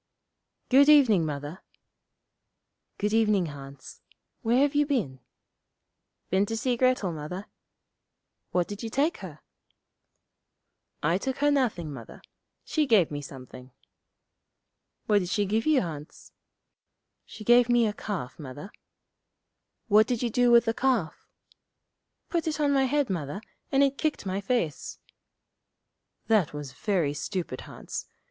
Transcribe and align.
'Good 0.69 0.89
evening, 0.89 1.27
Mother.' 1.27 1.61
'Good 2.97 3.13
evening, 3.13 3.45
Hans. 3.53 4.01
Where 4.41 4.57
have 4.61 4.73
you 4.73 4.83
been?' 4.87 5.19
'Been 6.31 6.47
to 6.47 6.57
see 6.57 6.75
Grettel, 6.75 7.11
Mother.' 7.13 7.45
'What 8.49 8.67
did 8.67 8.81
you 8.81 8.89
take 8.89 9.17
her?' 9.17 9.41
'I 11.03 11.19
took 11.19 11.37
her 11.37 11.51
nothing, 11.51 11.93
Mother. 11.93 12.23
She 12.65 12.87
gave 12.87 13.11
me 13.11 13.21
something.' 13.21 13.69
'What 15.05 15.19
did 15.19 15.29
she 15.29 15.45
give 15.45 15.67
you, 15.67 15.81
Hans?' 15.81 16.31
'She 17.27 17.43
gave 17.43 17.69
me 17.69 17.85
a 17.85 17.93
calf, 17.93 18.39
Mother.' 18.39 18.71
'What 19.87 20.07
did 20.07 20.23
you 20.23 20.31
do 20.31 20.49
with 20.49 20.65
the 20.65 20.73
calf?' 20.73 21.27
'Put 22.27 22.47
it 22.47 22.59
on 22.59 22.73
my 22.73 22.85
head, 22.85 23.11
Mother, 23.11 23.39
and 23.71 23.83
it 23.83 23.99
kicked 23.99 24.25
my 24.25 24.41
face.' 24.41 24.97
'That 26.25 26.55
was 26.55 26.71
very 26.73 27.13
stupid, 27.13 27.61
Hans. 27.61 28.07